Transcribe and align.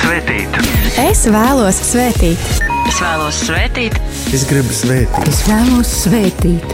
svētīt. 0.00 0.56
Es 1.02 1.20
vēlos 1.30 1.78
svētīt. 1.90 2.40
Es 2.88 2.98
vēlos 3.02 3.36
svētīt. 3.46 3.94
Es 4.34 4.42
gribu 4.48 4.72
svētīt. 4.74 5.28
Es 5.28 5.40
vēlos 5.48 5.88
svētīt. 6.04 6.64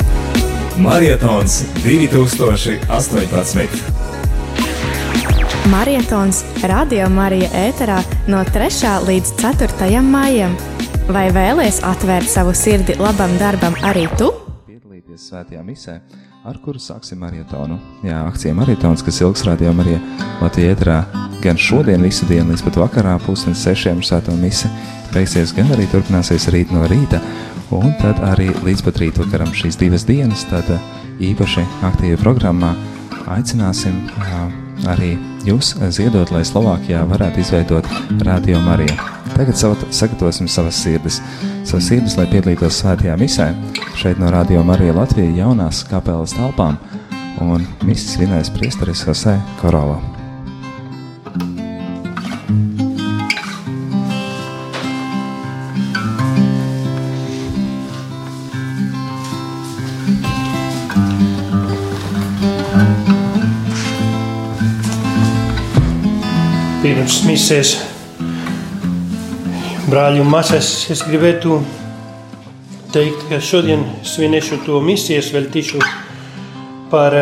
Marietons 0.79 1.65
2018. 1.83 3.69
Marietons 5.69 6.45
Radio 6.65 7.09
Marija 7.13 7.49
ēterā 7.67 7.99
no 8.31 8.45
3. 8.47 8.71
līdz 9.09 9.29
4. 9.43 10.01
maijam. 10.07 10.55
Vai 11.13 11.27
vēlies 11.35 11.83
atvērt 11.85 12.29
savu 12.31 12.55
sirdi 12.57 12.95
labam 13.01 13.35
darbam 13.41 13.75
arī 13.89 14.07
tu? 14.21 14.31
Piedalīties 14.69 15.29
svētajā 15.31 15.63
misē, 15.67 15.99
ar 16.47 16.59
kuru 16.63 16.81
sāksim 16.83 17.21
marietonu. 17.23 17.79
Jā, 18.07 18.21
akcija 18.29 18.55
maratons, 18.57 19.03
kas 19.07 19.21
ilgs 19.25 19.45
rādījumā 19.49 19.85
arī 19.85 19.97
Latvijā 20.43 20.75
ēterā 20.77 20.99
gan 21.43 21.59
šodien 21.59 22.05
visu 22.05 22.27
dienu 22.29 22.53
līdz 22.53 22.65
pat 22.67 22.79
vakarā 22.83 23.17
pusdienas 23.25 23.65
sešiem 23.67 24.03
ar 24.03 24.09
svēto 24.11 24.37
misi. 24.39 24.71
Beigsies 25.15 25.55
gan 25.57 25.73
arī 25.75 25.89
turpināsies 25.93 26.51
rīt 26.55 26.75
no 26.75 26.85
rīta, 26.91 27.21
un 27.75 27.93
tad 28.03 28.23
arī 28.31 28.51
līdz 28.67 28.85
pat 28.87 29.03
rītvakaram 29.03 29.53
šīs 29.57 29.81
divas 29.81 30.07
dienas, 30.09 30.47
tad 30.53 30.71
īpaši 31.19 31.67
aktīvi 31.91 32.21
programmā 32.23 32.75
aicināsim 33.35 34.05
uh, 34.07 34.68
arī 34.87 35.15
jūs 35.47 35.75
ziedot, 35.95 36.31
lai 36.35 36.45
Slovākijā 36.47 37.03
varētu 37.09 37.43
izveidot 37.43 37.89
Radio 38.27 38.61
Mariju. 38.65 38.99
Tagad 39.35 39.59
sagatavosim 39.59 40.49
savas 40.51 40.79
sirdis, 40.83 41.21
savas 41.69 41.89
sirdis, 41.91 42.19
lai 42.19 42.27
piedalītos 42.31 42.83
svētajā 42.83 43.17
misē, 43.21 43.51
šeit 43.99 44.21
no 44.23 44.31
Radio 44.35 44.63
Marija 44.67 44.97
Latvijas 44.99 45.37
jaunās 45.39 45.83
kapelas 45.89 46.37
telpām, 46.37 46.79
un 47.45 47.67
misijas 47.87 48.21
vinēs 48.23 48.55
priesteris 48.55 49.07
Jose 49.07 49.39
Korolo. 49.63 50.18
Pirms 66.89 67.19
misijas 67.29 67.71
brāļi 69.91 70.23
un 70.23 70.29
māsas, 70.33 70.69
es 70.89 71.03
gribētu 71.05 71.59
teikt, 72.95 73.27
ka 73.29 73.41
šodien 73.45 73.83
svinēšu 74.09 74.57
to 74.65 74.79
misijas 74.81 75.29
veltīšu 75.35 75.83
par, 76.89 77.13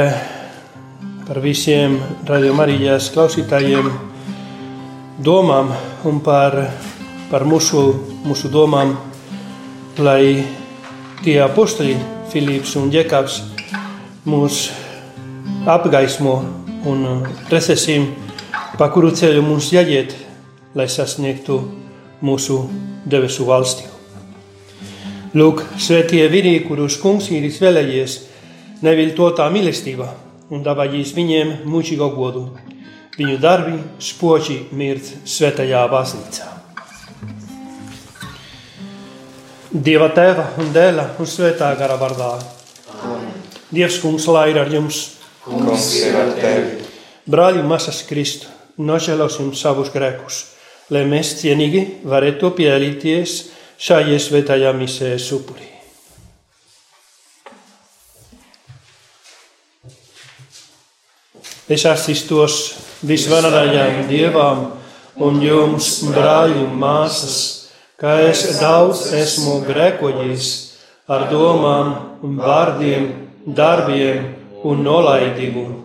par 1.26 1.40
visiem 1.42 1.96
Radio 2.28 2.54
Marijas 2.54 3.08
klausītājiem 3.14 3.88
domām 5.26 5.72
un 6.06 6.20
par, 6.22 6.54
par 7.32 7.42
mūsu, 7.42 7.82
mūsu 8.22 8.52
domām, 8.54 8.92
lai 9.98 10.44
tie 11.24 11.40
apostoli 11.42 11.96
Filips 12.30 12.76
un 12.78 12.94
Jekabs 12.94 13.40
mūs 14.30 14.68
apgaismo 15.66 16.36
un 16.86 17.26
redzēsim, 17.50 18.06
pa 18.76 18.90
kuru 18.92 19.08
ceļu 19.16 19.40
mums 19.40 19.70
jāiet, 19.72 20.12
lai 20.76 20.84
sasniegtu 20.92 21.56
mūsu 22.20 22.58
debesu 23.08 23.46
valsti. 23.48 23.86
Lūk, 25.36 25.62
svētie 25.80 26.26
vīri, 26.32 26.58
kurus 26.64 26.98
kungs 27.00 27.30
ir 27.32 27.44
izvēlējies, 27.48 28.16
neviltotā 28.84 29.46
mīlestība 29.52 30.10
un 30.52 30.64
dāvājis 30.64 31.14
viņiem 31.16 31.52
mūžīgo 31.68 32.10
godu. 32.12 32.44
Viņu 33.16 33.38
darbi 33.40 33.78
spoži 34.04 34.58
mirt 34.76 35.08
svētajā 35.24 35.80
baznīcā. 35.92 36.50
Dieva 39.72 40.10
tēva 40.16 40.50
un 40.60 40.68
dēla 40.72 41.06
un 41.20 41.28
svētā 41.28 41.70
gara 41.80 41.96
vārdā. 42.00 42.34
Dievs 43.72 43.96
kungs 44.04 44.28
lai 44.28 44.50
ir 44.52 44.60
ar 44.60 44.68
jums. 44.72 45.00
Kungs 45.48 45.88
ir 46.02 46.16
ar 46.16 46.36
tevi. 46.36 46.84
Brāļi 47.26 47.64
un 47.64 47.72
māsas 47.72 48.04
Kristu 48.08 48.52
nožēlosim 48.78 49.52
savus 49.56 49.92
grēkus, 49.94 50.42
lai 50.90 51.06
mēs 51.08 51.36
cienīgi 51.40 52.02
varētu 52.06 52.52
piedalīties 52.58 53.38
šajā 53.80 54.18
svētajā 54.22 54.72
misēs 54.76 55.30
upurī. 55.36 55.72
Es 61.66 61.82
asistos 61.90 62.76
visvarenajām 63.02 64.04
dievām 64.06 64.60
un 65.18 65.40
jums, 65.42 66.04
brāļi 66.14 66.60
un 66.62 66.76
māsas, 66.78 67.38
ka 67.98 68.20
es 68.22 68.60
daudz 68.60 69.08
esmu 69.16 69.64
grēkojis 69.66 70.50
ar 71.10 71.26
domām 71.30 71.90
vārdiem, 72.38 73.08
darbiem 73.46 74.28
un 74.62 74.84
nolaidīgumu. 74.86 75.82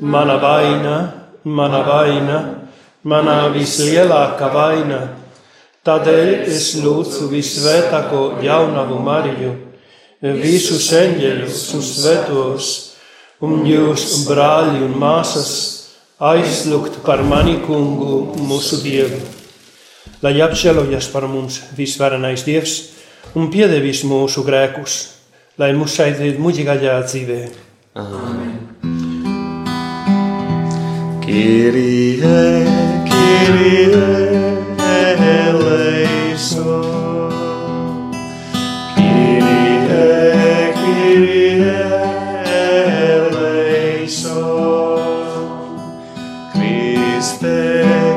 Mana 0.00 0.36
vaina 0.40 0.96
mana 1.44 1.80
vaina, 1.86 2.38
manā 3.04 3.48
vislielākā 3.54 4.50
vaina. 4.52 5.00
Tādēļ 5.86 6.46
es 6.52 6.74
lūdzu 6.82 7.30
visvētāko 7.30 8.42
jaunavu 8.44 8.98
Mariju, 9.00 9.54
visus 10.20 10.90
eņģeļus 10.92 11.62
un 11.78 11.84
svētos, 11.86 12.70
un 13.40 13.64
jūs, 13.64 14.26
brāļi 14.28 14.84
un 14.84 14.98
māsas, 15.00 15.52
aizlūgt 16.20 17.00
par 17.06 17.24
mani 17.24 17.56
kungu, 17.64 18.36
mūsu 18.44 18.82
Dievu. 18.84 19.22
Lai 20.20 20.36
apžēlojas 20.44 21.08
par 21.14 21.24
mums 21.32 21.62
visvarenais 21.78 22.44
Dievs 22.44 22.76
un 23.32 23.48
piedevis 23.52 24.04
mūsu 24.04 24.44
grēkus, 24.44 25.00
lai 25.56 25.72
mūs 25.76 25.96
aiziet 26.04 26.40
mūžīgajā 26.40 27.00
dzīvē. 27.08 27.42
Amen. 27.96 28.99
Kyrie, 31.30 32.18
Kyrie 33.06 33.94
eleison. 35.22 36.50
Kyrie, 38.96 39.78
Kyrie 40.74 41.62
eleison. 43.10 43.78
Christe, 46.52 47.58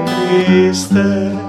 Christe 0.10 1.43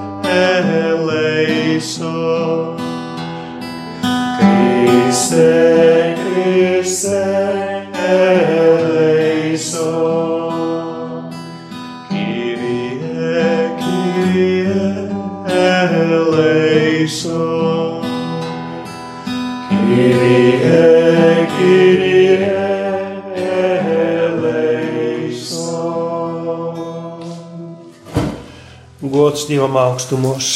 Gods 29.25 29.47
Dievam 29.47 29.73
augstumos 29.77 30.47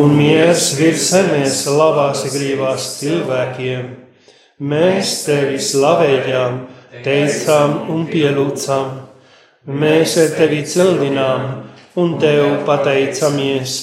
un 0.00 0.14
miers 0.16 0.70
virs 0.78 1.02
zemes 1.10 1.56
labās 1.68 2.22
grībās 2.32 2.84
cilvēkiem. 2.96 3.90
Mēs 4.70 5.10
tevi 5.26 5.58
slavējam, 5.60 6.54
teicām 7.04 7.74
un 7.92 8.06
pielūdzam. 8.08 8.86
Mēs 9.82 10.14
tevi 10.38 10.62
cildinām 10.64 11.44
un 12.00 12.14
tev 12.22 12.62
pateicamies 12.64 13.74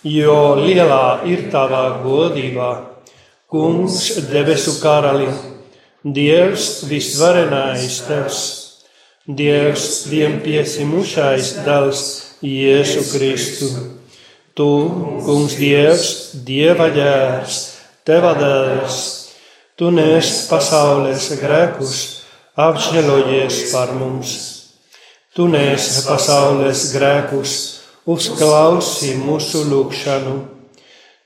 jo 0.00 0.38
lielā 0.62 1.26
ir 1.28 1.50
tavā 1.52 1.82
godībā. 2.06 2.70
Kungs, 3.52 4.14
debesu 4.32 4.78
karali, 4.80 5.28
Dievs 6.04 6.86
visvarenais 6.88 8.00
tevs, 8.08 8.40
Dievs 9.28 10.06
vienpiesimušais 10.08 11.52
dēls 11.68 12.06
Jēzu 12.42 13.06
Kristu. 13.12 13.70
Tu, 14.58 14.68
Kungs, 15.26 15.54
Dievs, 15.58 16.10
Dieva 16.46 16.88
ģērs, 16.94 17.62
Teva 18.06 18.34
dēls, 18.38 18.98
Tu 19.78 19.92
nes 19.94 20.28
pasaules 20.50 21.28
grēkus, 21.38 21.98
apžēlojies 22.58 23.58
par 23.70 23.92
mums. 23.94 24.32
Tu 25.38 25.44
nes 25.46 25.84
pasaules 26.02 26.80
grēkus, 26.96 27.52
uzklausī 28.10 29.12
mūsu 29.20 29.62
lūgšanu. 29.70 30.34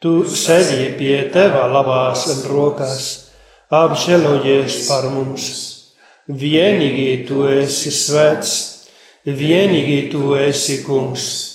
Tu 0.04 0.12
sēdi 0.28 0.90
pie 0.98 1.16
teva 1.32 1.64
labās 1.72 2.26
rokās, 2.50 3.08
apžēlojies 3.72 4.82
par 4.90 5.08
mums. 5.14 5.48
Vienīgi 6.28 7.22
tu 7.30 7.46
esi 7.48 7.88
svēts, 7.88 8.52
vienīgi 9.26 10.10
tu 10.12 10.34
esi 10.38 10.82
kungs, 10.86 11.52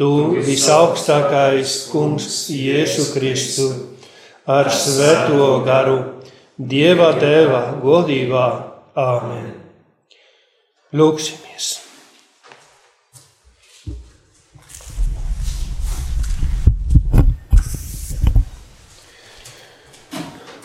Tu 0.00 0.06
visaugstākais 0.40 1.72
kungs 1.92 2.46
Jēzu 2.48 3.02
Kristu, 3.12 3.66
ar 4.48 4.70
svēto 4.72 5.58
garu, 5.66 5.98
Dieva 6.56 7.10
Tēva 7.20 7.60
godībā. 7.82 8.46
Āmen. 8.96 9.50
Lūksimies! 10.96 11.68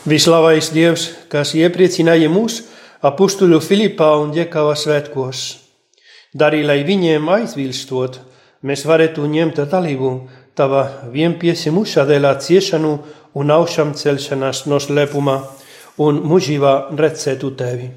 Vislavais 0.07 0.71
Dievs, 0.71 1.09
kas 1.27 1.51
iepriecināja 1.59 2.31
mūs 2.31 2.61
apustuļu 3.03 3.59
Filipā 3.59 4.13
un 4.23 4.31
Džekava 4.31 4.79
svētkos, 4.79 5.64
darīja, 6.35 6.69
lai 6.71 6.81
viņiem 6.87 7.29
aizvilstot, 7.37 8.19
mēs 8.65 8.85
varētu 8.87 9.25
ņemt 9.31 9.61
dalību 9.71 10.11
tava 10.55 10.85
vienpiesimušā 11.13 12.05
dēļā 12.09 12.33
ciešanu 12.43 12.95
un 13.35 13.53
augšām 13.55 13.93
celšanās 13.99 14.65
noslēpumā 14.71 15.37
un 16.03 16.23
mūžībā 16.27 16.73
redzētu 16.95 17.51
tevi. 17.59 17.91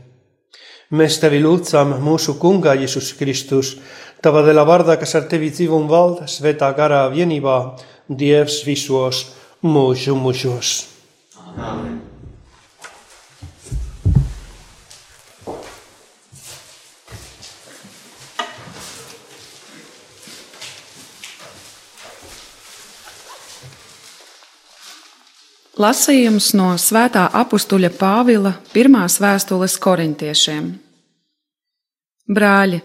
Mēs 0.89 1.19
tevi 1.21 1.43
lūdzam 1.45 1.99
mūsu 2.01 2.39
kungā 2.41 2.73
Jēzus 2.81 3.13
Kristus, 3.19 3.75
tava 4.25 4.43
dēļā 4.47 4.65
vārdā, 4.65 4.97
kas 5.01 5.15
ar 5.19 5.29
tevi 5.31 5.53
dzīvo 5.53 5.77
un 5.77 5.89
valda 5.91 6.31
svētā 6.31 6.73
garā 6.79 7.07
vienībā, 7.13 7.61
Dievs 8.09 8.63
visos 8.65 9.27
mūžu 9.61 10.17
mūžos. 10.17 10.79
Amen. 11.59 12.08
Lasījums 25.79 26.57
no 26.59 26.73
Svētā 26.75 27.29
apstuļa 27.39 27.93
Pāvila 27.95 28.51
pirmās 28.73 29.21
vēstules 29.23 29.77
korintiešiem. 29.79 30.73
Brāļi, 32.35 32.81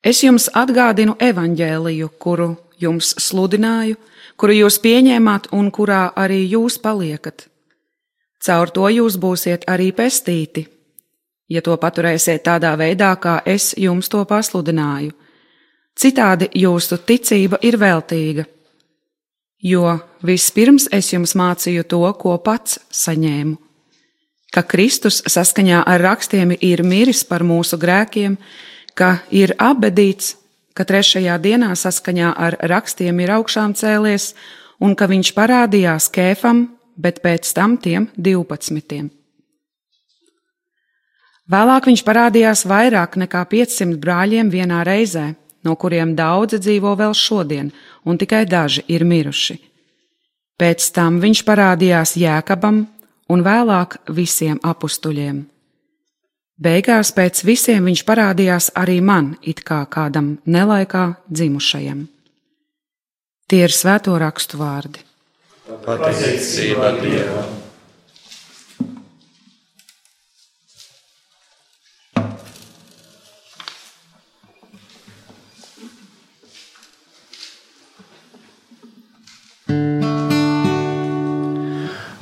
es 0.00 0.22
jums 0.24 0.46
atgādinu 0.56 1.18
evaņģēliju, 1.20 2.08
kuru 2.16 2.48
jums 2.80 3.12
sludināju, 3.20 3.98
kuru 4.40 4.56
jūs 4.56 4.80
pieņēmāt 4.86 5.50
un 5.52 5.68
kurā 5.68 6.00
arī 6.16 6.40
jūs 6.54 6.80
paliekat. 6.80 7.44
Caur 8.40 8.72
to 8.72 8.88
jūs 8.96 9.20
būsiet 9.20 9.68
arī 9.68 9.92
pestīti, 9.92 10.64
ja 11.52 11.60
to 11.60 11.76
paturēsiet 11.76 12.46
tādā 12.48 12.72
veidā, 12.80 13.12
kā 13.20 13.42
es 13.44 13.74
jums 13.76 14.08
to 14.08 14.24
pasludināju. 14.24 15.12
Citādi 15.92 16.48
jūsu 16.56 17.02
ticība 17.04 17.60
ir 17.60 17.76
veltīga 17.76 18.48
jo 19.62 19.98
vispirms 20.26 20.88
es 20.92 21.12
jums 21.12 21.34
mācīju 21.38 21.86
to, 21.88 22.02
ko 22.18 22.36
pats 22.38 22.80
saņēmu. 22.90 23.56
Ka 24.54 24.62
Kristus 24.62 25.20
saskaņā 25.28 25.82
ar 25.84 26.00
rakstiem 26.00 26.54
ir 26.60 26.82
miris 26.86 27.24
par 27.28 27.44
mūsu 27.44 27.76
grēkiem, 27.78 28.38
ka 28.96 29.18
ir 29.30 29.52
apbedīts, 29.58 30.36
ka 30.76 30.84
trešajā 30.84 31.36
dienā 31.42 31.74
saskaņā 31.76 32.32
ar 32.36 32.56
rakstiem 32.70 33.20
ir 33.20 33.34
augšām 33.36 33.74
cēlies, 33.76 34.34
un 34.80 34.94
ka 34.96 35.08
viņš 35.08 35.32
parādījās 35.36 36.08
kēfam, 36.12 36.66
bet 36.96 37.20
pēc 37.24 37.52
tam 37.56 37.76
tiem 37.76 38.08
divpadsmitiem. 38.16 39.10
Vēlāk 41.46 41.86
viņš 41.86 42.02
parādījās 42.02 42.64
vairāk 42.66 43.16
nekā 43.22 43.44
500 43.46 44.00
brāļiem 44.02 44.48
vienā 44.50 44.80
reizē, 44.86 45.34
no 45.62 45.76
kuriem 45.78 46.16
daudzi 46.18 46.58
dzīvo 46.62 46.94
vēl 46.98 47.14
šodien, 47.14 47.70
un 48.06 48.18
tikai 48.18 48.44
daži 48.46 48.84
ir 48.88 49.04
miruši. 49.04 49.58
Pēc 50.56 50.88
tam 50.96 51.18
viņš 51.20 51.42
parādījās 51.44 52.14
Jēkabam 52.16 52.86
un 53.28 53.44
vēlāk 53.44 53.98
visiem 54.08 54.60
apstuļiem. 54.64 55.42
Beigās 56.56 57.10
pēc 57.12 57.42
visiem 57.44 57.90
viņš 57.90 58.02
parādījās 58.08 58.70
arī 58.80 59.02
man, 59.04 59.34
it 59.42 59.60
kā 59.60 59.82
kādam 59.92 60.38
nelaikā 60.46 61.10
dzimušajam. 61.28 62.06
Tie 63.46 63.60
ir 63.66 63.74
svēto 63.74 64.16
rakstu 64.18 64.62
vārdi. 64.62 65.04
Pateicība 65.84 66.96
Dievam! 67.02 67.65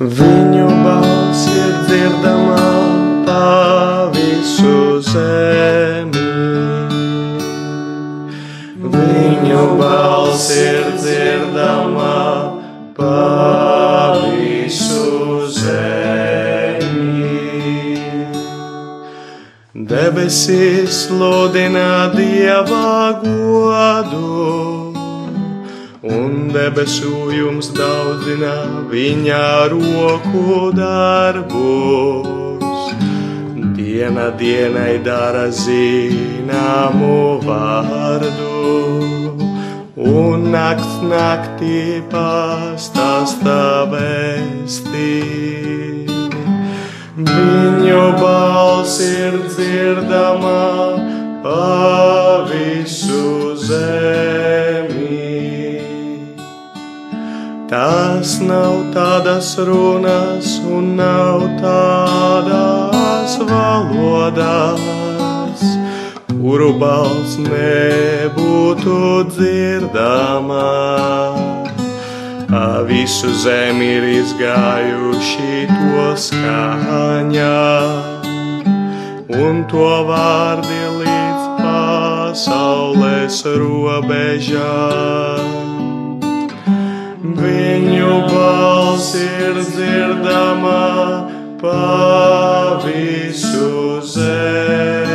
Viņu 0.05 0.67
balss 0.85 1.47
ir 1.49 1.71
dzirdama 1.87 2.65
pa 3.25 4.11
visu 4.13 5.01
zemi. 5.01 6.21
Viņu 8.85 9.63
balss 9.79 10.51
ir 10.53 10.91
dzirdama 10.99 12.13
pa 12.93 14.21
visu 14.21 15.41
zemi. 15.57 17.25
Debesīs 19.73 21.07
sludina 21.07 22.13
Dieva 22.13 23.09
godu 23.25 24.84
un 26.05 26.51
debesu 26.53 27.31
jums 27.33 27.71
daudzina 27.73 28.85
viņa 28.91 29.69
roku 29.73 30.71
darbus. 30.77 32.61
Diena 33.77 34.29
dienai 34.39 34.99
dara 35.03 35.47
zināmu 35.49 37.41
vārdu, 37.45 38.51
un 39.97 40.51
nakts 40.53 40.99
naktī 41.09 42.01
pastāstā 42.13 43.63
vēstī. 43.93 45.15
Viņu 47.15 48.03
balss 48.21 49.01
ir 49.01 49.39
dzirdama 49.49 50.61
pa 51.41 52.45
visu 52.51 53.55
zemi. 53.65 54.64
Tas 57.75 58.39
nav 58.39 58.75
tādas 58.95 59.49
runas 59.67 60.47
un 60.63 60.95
nav 60.95 61.41
tādas 61.59 63.33
valodas, 63.49 64.93
kuru 66.29 66.69
balss 66.79 67.35
nebūtu 67.43 68.99
dzirdama. 69.33 70.71
Visu 72.87 73.33
zemi 73.43 73.91
ir 73.97 74.07
izgājuši 74.21 75.67
to 75.73 76.07
skaņā, 76.29 77.59
un 79.35 79.63
to 79.67 79.91
vārdi 80.13 80.81
līdz 81.03 81.43
pasaules 81.59 83.43
robežām. 83.59 85.35
Viņu 87.35 88.11
balss 88.29 89.11
ir 89.19 89.59
dzirdama 89.59 90.83
pa 91.59 92.79
visu 92.85 93.99
zemi. 94.13 95.14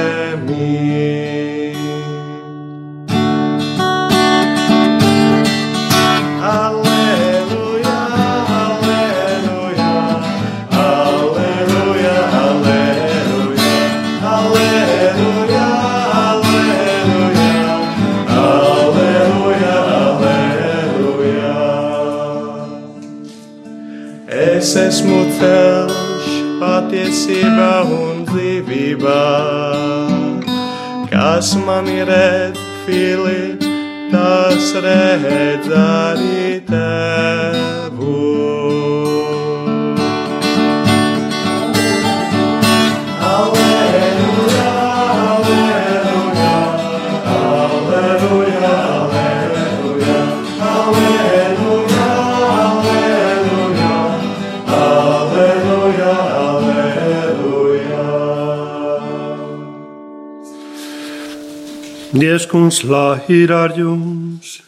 Kungs, 62.50 62.82
lai 62.82 63.20
ir 63.30 63.52
ar 63.54 63.70
jums! 63.78 64.58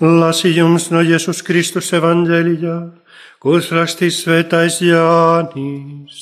Lasījums 0.00 0.90
no 0.92 1.00
Jēzus 1.04 1.40
Kristus 1.46 1.88
evanģēlijā, 1.96 2.76
kurš 3.40 3.70
rakstīs 3.78 4.20
svētais 4.20 4.78
Jānis. 4.84 6.20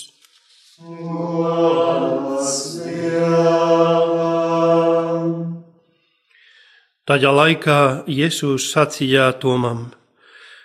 Tajā 7.09 7.35
laikā 7.41 7.81
Jēzus 8.07 8.71
sacīja 8.71 9.33
Tomam: 9.43 9.89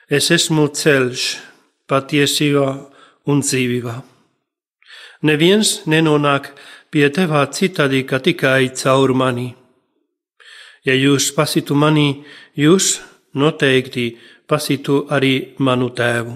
Es 0.09 0.29
esmu 0.29 0.69
ceļš, 0.69 1.29
patiesībā 1.89 2.67
un 3.25 3.41
dzīvība. 3.41 4.12
Neviens 5.23 5.81
nenonāk 5.87 6.51
pie 6.91 7.07
tevā 7.09 7.45
citādi, 7.55 8.03
kā 8.03 8.19
tikai 8.19 8.73
caur 8.75 9.13
mani. 9.15 9.53
Ja 10.83 10.93
jūs 10.93 11.31
pasitu 11.31 11.75
mani, 11.79 12.25
jūs 12.59 12.97
noteikti 13.39 14.17
pasitu 14.47 15.05
arī 15.09 15.55
manu 15.63 15.89
tēvu. 15.95 16.35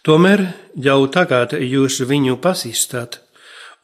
Tomēr 0.00 0.46
jau 0.80 1.00
tagad 1.12 1.52
jūs 1.60 2.00
viņu 2.08 2.38
pazīstat 2.40 3.20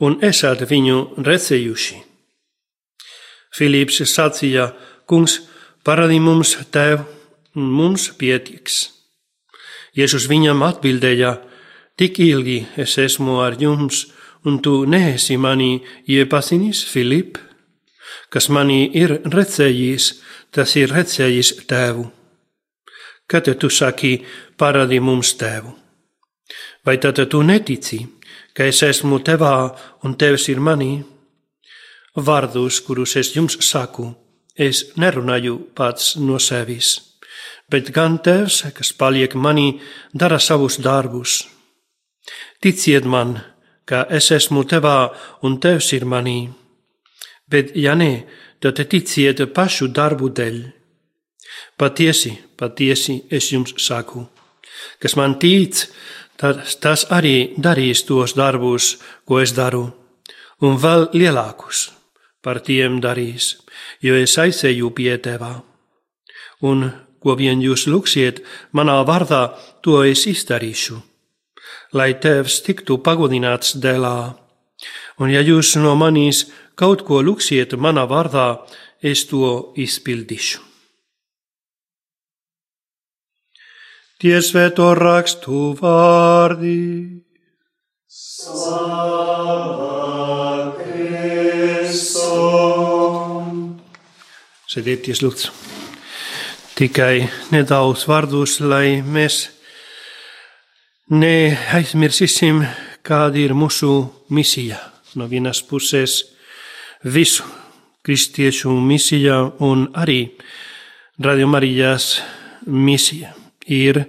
un 0.01 0.17
esat 0.25 0.65
viņu 0.71 1.21
redzējuši. 1.21 1.99
Filips 3.57 4.01
sacīja, 4.09 4.71
kungs, 5.09 5.43
parādi 5.85 6.19
mums 6.21 6.57
tev, 6.73 7.05
mums 7.55 8.09
pietiks. 8.17 8.87
Jēzus 9.97 10.27
viņam 10.29 10.65
atbildēja, 10.65 11.37
tik 11.97 12.21
ilgi 12.21 12.59
es 12.77 12.99
esmu 12.99 13.41
ar 13.41 13.57
jums, 13.61 14.07
un 14.45 14.61
tu 14.63 14.85
neesi 14.85 15.37
mani 15.37 15.83
iepazinis, 16.09 16.85
Filip? 16.93 17.39
Kas 18.31 18.49
mani 18.49 18.91
ir 18.95 19.21
redzējis, 19.25 20.13
tas 20.51 20.77
ir 20.77 20.93
redzējis 20.93 21.55
tēvu. 21.71 22.05
Kad 23.27 23.49
tu 23.59 23.71
saki, 23.71 24.21
parādi 24.59 25.01
mums 25.01 25.35
tēvu? 25.41 25.73
Vai 26.87 26.99
tad 27.03 27.19
tu 27.31 27.43
netici, 27.43 27.99
ka 28.55 28.69
es 28.71 28.83
esmu 28.87 29.19
tevā 29.27 29.57
un 30.07 30.15
tevs 30.15 30.47
ir 30.53 30.63
manī? 30.63 30.93
Vārdus, 32.17 32.79
kurus 32.87 33.17
es 33.21 33.35
jums 33.35 33.59
saku, 33.61 34.07
es 34.55 34.93
nerunāju 34.97 35.59
pats 35.75 36.15
no 36.17 36.39
sevis, 36.39 36.95
bet 37.69 37.91
gan 37.93 38.17
tevs, 38.23 38.63
kas 38.73 38.95
paliek 38.97 39.35
manī, 39.35 39.81
dara 40.15 40.39
savus 40.39 40.79
darbus. 40.79 41.56
Ticiet 42.61 43.05
man, 43.05 43.37
ka 43.87 44.07
es 44.11 44.31
esmu 44.35 44.65
tevā 44.65 44.99
un 45.47 45.61
tevs 45.63 45.93
ir 45.97 46.05
manī 46.05 46.39
bet 47.51 47.73
ja 47.79 47.95
nē, 47.95 48.13
tad 48.61 48.81
ticiet 48.91 49.43
pašu 49.55 49.89
darbu 49.95 50.31
dēļ. 50.35 50.59
Patiesi, 51.79 52.33
patiesi 52.59 53.21
es 53.31 53.51
jums 53.53 53.75
saku, 53.83 54.25
kas 55.01 55.17
man 55.17 55.37
tic, 55.41 55.87
tad 56.41 56.65
tas 56.83 57.07
arī 57.13 57.55
darīs 57.57 58.05
tos 58.09 58.35
darbus, 58.37 58.97
ko 59.25 59.41
es 59.41 59.55
daru, 59.57 59.87
un 60.65 60.77
vēl 60.83 61.11
lielākus 61.15 61.91
par 62.43 62.61
tiem 62.67 63.01
darīs, 63.01 63.57
jo 64.01 64.17
es 64.17 64.37
aizēju 64.39 64.93
pie 64.97 65.17
tevā. 65.23 65.55
Un 66.67 66.89
ko 67.21 67.35
vien 67.37 67.61
jūs 67.61 67.87
lūksiet 67.91 68.43
manā 68.73 68.97
vārdā, 69.07 69.43
to 69.83 70.03
es 70.05 70.27
izdarīšu, 70.31 70.97
lai 71.99 72.13
tevs 72.21 72.61
tiktu 72.67 72.99
pagodināts 73.01 73.77
dēlā. 73.83 74.19
Un 75.21 75.33
ja 75.33 75.41
jūs 75.41 75.75
no 75.81 75.95
manīs 75.97 76.45
kaut 76.77 77.07
ko 77.09 77.23
lūksiet 77.25 77.73
manā 77.81 78.05
vārdā, 78.11 78.49
es 79.01 79.25
to 79.31 79.73
izpildīšu. 79.81 80.61
Tie 84.21 84.39
svēto 84.41 84.95
rakstu 84.97 85.75
vārdi. 85.77 86.77
Sēdieties, 94.73 95.21
lūdzu. 95.25 95.53
Tikai 96.77 97.29
nedaudz 97.53 98.07
vārdus, 98.09 98.59
lai 98.61 99.01
mēs 99.01 99.56
neaizmirsīsim, 101.13 102.65
kāda 103.07 103.39
ir 103.39 103.55
mūsu 103.55 103.91
misija. 104.35 104.79
No 105.17 105.29
vienas 105.31 105.63
puses 105.63 106.25
visu 107.05 107.47
kristiešu 108.05 108.75
misijā 108.75 109.39
un 109.65 109.87
arī 109.95 110.35
Radio 111.19 111.47
Marijas 111.49 112.21
misija 112.67 113.33
ir 113.67 114.03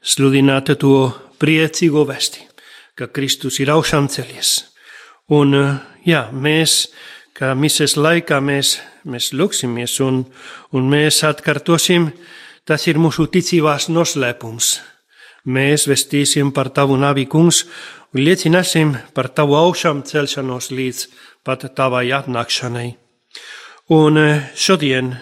sludināt 0.00 0.70
to 0.80 1.10
priecīgo 1.38 2.06
vesti, 2.08 2.46
ka 2.94 3.10
Kristus 3.12 3.60
ir 3.60 3.74
augšām 3.74 4.08
celies. 4.08 4.70
Un 5.28 5.52
jā, 6.06 6.28
mēs, 6.32 6.86
kā 7.36 7.52
mises 7.58 7.98
laikā, 7.98 8.38
mēs, 8.40 8.78
mēs 9.04 9.32
lūksimies 9.34 10.00
un, 10.06 10.22
un 10.72 10.88
mēs 10.88 11.24
atkārtosim, 11.26 12.12
tas 12.64 12.86
ir 12.86 13.02
mūsu 13.02 13.26
ticībās 13.26 13.90
noslēpums. 13.90 14.76
Mēs 15.46 15.86
vestīsim 15.86 16.50
par 16.52 16.72
tavu 16.74 16.96
nāvi 16.98 17.26
kungs 17.30 17.62
un 18.14 18.24
liecināsim 18.26 18.96
par 19.14 19.28
tavu 19.30 19.54
augšām 19.58 20.02
celšanos 20.06 20.72
līdz 20.74 21.06
pat 21.46 21.68
tavai 21.76 22.08
atnākšanai. 22.10 22.88
Un 23.94 24.18
eh, 24.18 24.48
šodien, 24.58 25.14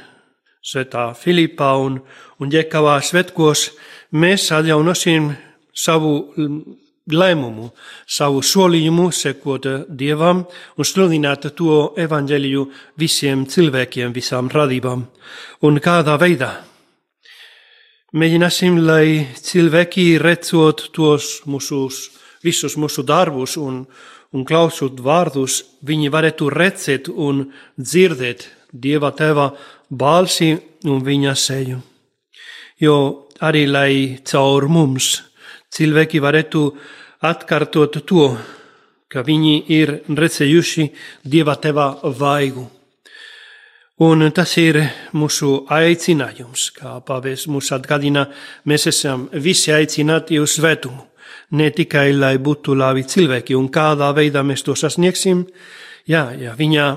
Svētā 0.64 1.10
Filipā 1.12 1.74
un, 1.76 1.98
un 2.40 2.48
Jekavā 2.48 2.96
svetkos, 3.04 3.66
mēs 4.16 4.46
atjaunosim 4.56 5.26
savu 5.76 6.14
mm, 6.38 6.60
lēmumu, 7.12 7.68
savu 8.08 8.40
solījumu 8.40 9.10
sekot 9.12 9.68
Dievam 9.92 10.40
un 10.78 10.88
sludināt 10.88 11.50
to 11.58 11.90
evaņģēliju 12.00 12.68
visiem 12.96 13.44
cilvēkiem, 13.44 14.14
visām 14.16 14.48
radībām. 14.48 15.04
Un 15.68 15.82
kādā 15.84 16.16
veidā? 16.16 16.54
Mēģināsim, 18.14 18.76
lai 18.86 19.26
cilvēki 19.42 20.20
redzot 20.22 20.84
tos 20.94 21.40
mūsu, 21.50 21.80
visus 22.46 22.76
mūsu 22.78 23.02
darbus 23.02 23.56
un, 23.58 23.80
un 24.30 24.44
klausot 24.46 25.00
vārdus, 25.02 25.56
viņi 25.82 26.12
varētu 26.14 26.50
redzēt 26.54 27.10
un 27.10 27.40
dzirdēt 27.74 28.46
Dieva 28.70 29.10
tēva 29.18 29.48
balsi 29.90 30.52
un 30.86 31.02
viņa 31.02 31.34
seju. 31.34 31.80
Jo 32.78 32.96
arī 33.42 33.64
lai 33.66 33.90
caur 34.22 34.68
mums 34.70 35.10
cilvēki 35.74 36.22
varētu 36.22 36.62
atkārtot 37.26 37.98
to, 38.06 38.28
ka 39.10 39.26
viņi 39.26 39.56
ir 39.74 39.96
redzējuši 40.06 40.86
Dieva 41.26 41.58
tēva 41.58 41.90
vaigu. 42.14 42.68
Un 44.02 44.26
tas 44.34 44.50
ir 44.58 44.80
mūsu 45.14 45.68
aicinājums, 45.70 46.72
kā 46.74 46.96
pāvis 47.06 47.44
mūs 47.46 47.68
atgādina, 47.76 48.24
mēs 48.66 48.88
esam 48.90 49.28
visi 49.30 49.70
aicināti 49.70 50.40
uz 50.42 50.56
svētumu. 50.56 51.04
Ne 51.54 51.68
tikai 51.70 52.08
lai 52.10 52.32
būtu 52.42 52.74
labi 52.74 53.04
cilvēki, 53.06 53.54
un 53.54 53.68
kādā 53.70 54.08
veidā 54.16 54.42
mēs 54.42 54.66
to 54.66 54.74
sasniegsim, 54.74 55.44
jā, 56.10 56.24
ja 56.34 56.56
viņa, 56.58 56.88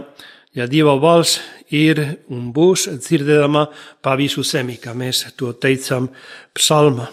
ja 0.58 0.66
Dieva 0.66 0.96
balss 0.98 1.38
ir 1.70 2.02
un 2.34 2.50
būs 2.50 2.88
dzirdama 2.98 3.68
pa 4.02 4.16
visu 4.18 4.42
zemi, 4.42 4.80
kā 4.82 4.98
mēs 4.98 5.28
to 5.38 5.54
teicam 5.54 6.10
psalma. 6.58 7.12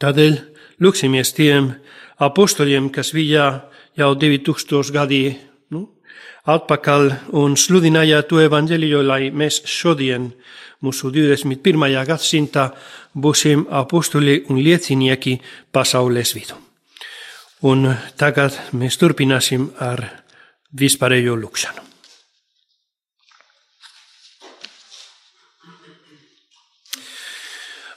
Tādēļ 0.00 0.40
lūksimies 0.80 1.36
tiem 1.36 1.74
apustuļiem, 2.16 2.88
kas 2.88 3.12
bija 3.12 3.50
jau 3.92 4.14
2000 4.16 4.96
gadi 4.96 5.24
nu, 5.76 5.99
atpakaļ 6.48 7.10
un 7.36 7.56
sludināja 7.56 8.22
to 8.28 8.40
evaņģēliju, 8.40 9.02
lai 9.04 9.30
mēs 9.30 9.60
šodien 9.68 10.30
mūsu 10.80 11.10
21. 11.12 11.86
gadsimtā 12.08 12.70
būsim 13.14 13.66
apustuli 13.70 14.40
un 14.48 14.62
liecinieki 14.64 15.36
pasaules 15.72 16.34
vidu. 16.34 16.56
Un 17.68 17.90
tagad 18.16 18.56
mēs 18.72 18.96
turpināsim 18.96 19.68
ar 19.84 20.00
vispārējo 20.72 21.36
lūkšanu. 21.36 21.90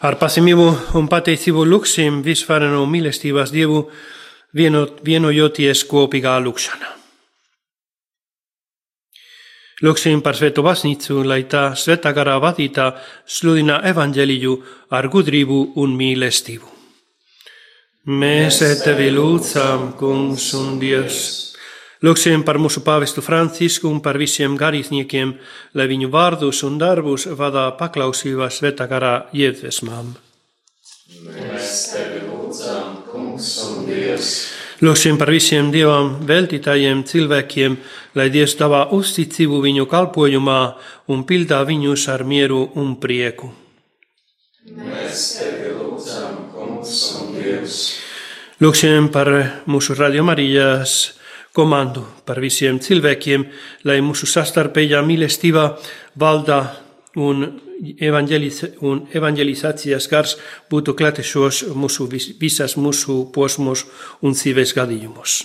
Ar 0.03 0.17
pasimību 0.19 0.65
un 0.99 1.05
pateicību 1.07 1.63
lūksim 1.63 2.17
visvareno 2.25 2.81
mīlestības 2.91 3.53
Dievu 3.55 3.85
vienojoties 4.51 5.85
kopīgā 5.87 6.35
lūkšanā. 6.43 7.02
Lūksim 9.81 10.21
par 10.21 10.37
Svēto 10.37 10.61
baznīcu, 10.61 11.23
lai 11.25 11.43
tā 11.49 11.71
svētā 11.73 12.11
garā 12.13 12.35
vadītā 12.43 12.91
sludina 13.25 13.79
evaņģēliju 13.89 14.53
ar 14.93 15.07
gudrību 15.09 15.63
un 15.81 15.95
mīlestību. 15.97 16.69
Mēs 18.03 18.59
tevi 18.83 19.09
lūdzam, 19.15 19.93
Kungs 19.97 20.51
un 20.59 20.77
Dievs. 20.79 21.19
Lūksim 22.03 22.43
par 22.43 22.59
mūsu 22.59 22.83
pāvestu 22.83 23.23
Francisku 23.23 23.87
un 23.87 24.01
par 24.03 24.19
visiem 24.19 24.57
garīdzniekiem, 24.59 25.33
lai 25.79 25.85
viņu 25.87 26.09
vārdus 26.11 26.59
un 26.67 26.75
darbus 26.77 27.29
vadā 27.31 27.69
paklausībā 27.79 28.49
svētā 28.51 28.89
garā 28.91 29.13
iedvesmām. 29.31 30.11
Mēs 31.23 31.77
tevi 31.93 32.25
lūdzam, 32.27 32.99
Kungs 33.07 33.55
un 33.69 33.87
Dievs. 33.87 34.62
Lūksim 34.83 35.15
par 35.15 35.29
visiem 35.31 35.69
dievam 35.71 36.09
veltītājiem 36.27 37.05
cilvēkiem, 37.07 37.77
lai 38.19 38.25
Dievs 38.33 38.57
tavā 38.59 38.81
uzticību 38.91 39.61
viņu 39.63 39.85
kalpojumā 39.87 40.57
un 41.13 41.21
pildā 41.23 41.61
viņus 41.63 42.03
ar 42.11 42.25
mieru 42.27 42.65
un 42.81 42.97
prieku. 42.99 43.47
Mēs 44.75 45.21
tevi 45.39 45.71
lūdzam, 45.77 46.49
Kungs 46.51 46.97
un 47.15 47.31
Dievs. 47.37 47.77
Lūksim 48.59 49.07
par 49.15 49.31
mūsu 49.71 49.95
radiomarijas 49.95 50.97
komandu, 51.55 52.03
par 52.27 52.43
visiem 52.43 52.81
cilvēkiem, 52.83 53.47
lai 53.87 54.01
mūsu 54.03 54.27
sastarpējā 54.27 54.99
mīlestība 55.07 55.77
valda 56.19 56.59
un, 57.19 57.45
evanģeliz 57.99 58.59
un 58.81 59.03
evanģelizācijas 59.13 60.07
gars 60.11 60.37
būtu 60.71 60.95
klātešos 60.97 61.63
mūsu 61.77 62.07
vis 62.09 62.31
visas 62.39 62.77
mūsu 62.77 63.23
posmos 63.33 63.85
un 64.21 64.33
dzīves 64.33 64.73
gadījumos. 64.77 65.43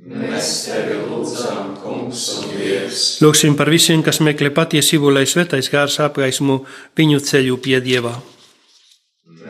Mēs 0.00 0.46
tevi 0.70 0.96
lūdzam, 0.96 1.74
Kungs 1.82 2.22
un 2.38 2.46
Dievs. 2.54 3.02
Lūksim 3.20 3.56
par 3.56 3.68
visiem, 3.68 4.00
kas 4.02 4.22
meklē 4.24 4.48
patiesību, 4.56 5.10
lai 5.12 5.26
svētais 5.28 5.68
gars 5.68 5.98
apgaismo 6.00 6.62
viņu 6.96 7.20
ceļu 7.20 7.58
pie 7.60 7.82
Dieva. 7.84 8.14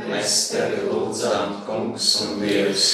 Mēs 0.09 0.41
tevi 0.51 0.83
lūdzam, 0.89 1.61
Kungs 1.69 2.09
un 2.27 2.43
Dievs. 2.43 2.91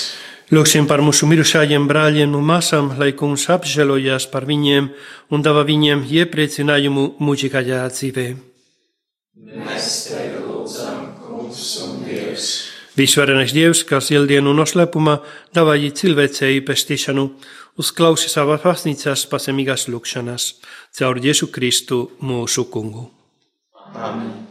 Lūksim 0.46 0.84
par 0.86 1.00
mūsu 1.02 1.26
mirušajiem 1.26 1.88
brāļiem 1.90 2.36
un 2.38 2.44
māsām, 2.46 2.92
lai 3.00 3.08
kungs 3.18 3.48
apžēlojas 3.50 4.28
par 4.30 4.44
viņiem 4.46 4.92
un 5.34 5.42
dāvā 5.42 5.64
viņiem 5.66 6.04
iepriecinājumu 6.06 7.06
mūžīgajā 7.18 7.80
dzīvē. 7.90 8.26
Mēs 9.66 9.90
tevi 10.12 10.44
lūdzam, 10.44 11.02
Kungs 11.24 11.66
un 11.82 11.98
Dievs. 12.06 12.46
Visvarenais 12.94 13.50
Dievs, 13.58 13.82
kas 13.90 14.12
ieldienu 14.14 14.54
noslēpumā 14.54 15.18
dāvāja 15.50 15.90
cilvēcei 15.98 16.62
pestīšanu, 16.62 17.28
uzklausi 17.82 18.30
savas 18.30 18.62
pasnīcas 18.62 19.26
pasemīgas 19.26 19.90
lūkšanas 19.90 20.50
caur 20.94 21.18
Jēzu 21.26 21.50
Kristu 21.50 22.04
mūsu 22.22 22.70
kungu. 22.70 23.10
Amen. 23.98 24.45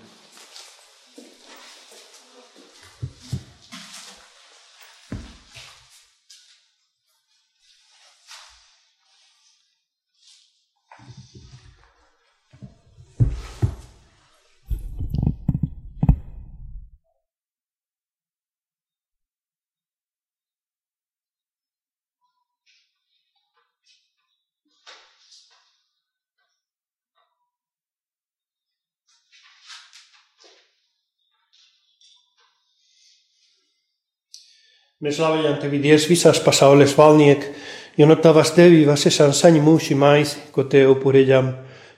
Mēs 35.06 35.20
slavējam 35.20 35.60
tevi, 35.62 35.78
Dievs, 35.84 36.08
visās 36.10 36.40
pasaules 36.42 36.96
valnieki, 36.98 37.52
jo 37.94 38.08
no 38.10 38.16
tavas 38.18 38.56
devības 38.56 39.04
esam 39.06 39.36
saņēmuši 39.38 39.98
maizi, 40.02 40.40
ko 40.50 40.66
te 40.66 40.82
upurējam 40.90 41.52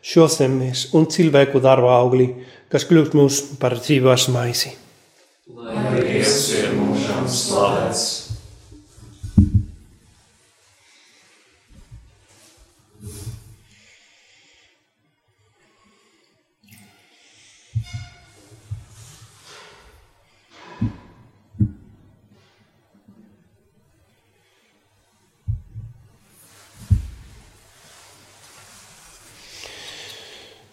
šo 0.04 0.26
zemes 0.28 0.90
un 0.92 1.08
cilvēku 1.08 1.64
darba 1.64 1.94
augli, 2.02 2.28
kas 2.68 2.84
kļūst 2.90 3.16
mums 3.16 3.40
par 3.62 3.78
dzīvās 3.80 4.28
maizi. 4.36 4.76
Lai 5.56 6.04
Dievs 6.04 6.38
ir 6.60 6.76
mūžam 6.76 7.32
slavēts. 7.32 8.27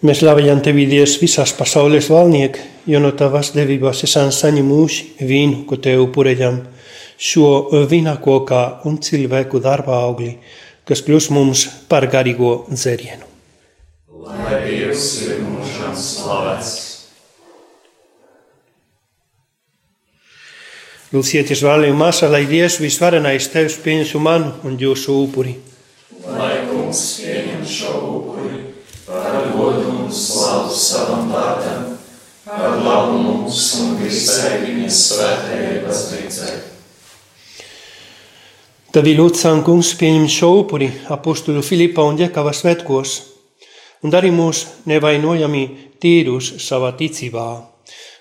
Mēs 0.04 0.18
slavējam 0.20 0.58
tevi, 0.60 0.82
Dievs, 0.84 1.14
visās 1.16 1.54
pasaules 1.56 2.10
valnieki, 2.12 2.60
jo 2.92 2.98
no 3.00 3.14
tavas 3.16 3.54
devības 3.54 4.02
esam 4.04 4.28
saņēmuši 4.36 5.24
vīnu, 5.24 5.62
ko 5.64 5.78
te 5.80 5.94
upurējam 5.96 6.58
šo 7.16 7.46
vīna 7.88 8.18
kokā 8.20 8.58
un 8.84 8.98
cilvēku 9.00 9.62
darba 9.64 10.02
augli, 10.04 10.34
kas 10.84 11.00
kļūst 11.06 11.32
mums 11.32 11.62
par 11.88 12.04
garīgo 12.12 12.66
dzērienu. 12.68 13.24
Lai 14.26 14.58
Dievs 14.66 15.06
ir 15.24 15.40
mūžam 15.40 15.96
slavēts. 15.96 16.74
Lūdziet, 21.14 21.54
Izvēlēju 21.56 21.96
māsā, 21.96 22.28
lai 22.28 22.42
Dievs 22.50 22.76
visvarenais 22.84 23.48
tevs 23.48 23.80
pieņemtu 23.80 24.20
manu 24.20 24.52
un 24.68 24.76
jūsu 24.76 25.16
upuri. 25.24 25.56
Lai 26.28 26.58
kungs 26.68 27.06
pieņem 27.24 27.64
šo 27.64 27.94
upuri 28.02 28.13
un 30.14 30.20
slavu 30.20 30.70
savam 30.70 31.30
vārdam, 31.32 31.86
par 32.46 32.76
labu 32.84 33.18
mums 33.18 33.62
un 33.82 33.96
visai 33.98 34.60
viņas 34.62 34.98
svētajai 35.08 35.80
baznīcai. 35.82 36.52
Tevi 38.94 39.16
lūdzam, 39.18 39.64
kungs, 39.66 39.90
pieņem 39.98 40.28
šo 40.30 40.52
upuri 40.60 40.92
apustulu 41.10 41.64
Filipa 41.66 42.04
un 42.06 42.20
Jekava 42.20 42.54
svētkos 42.54 43.16
un 44.04 44.14
dari 44.14 44.30
mūs 44.30 44.62
nevainojami 44.86 45.64
tīrus 45.98 46.52
savā 46.62 46.92
ticībā 46.94 47.48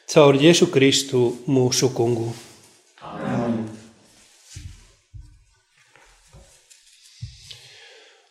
caur 0.10 0.41
Jēzu 0.41 0.71
Kristu 0.73 1.27
mūsu 1.45 1.93
kungu. 1.93 2.34